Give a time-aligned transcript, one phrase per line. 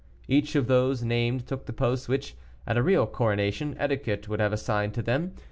[0.27, 2.33] Each of those named took the posts which,
[2.65, 5.33] at a real coronation, etiquette would have assigned to them.